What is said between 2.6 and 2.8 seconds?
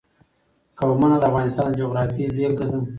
ده.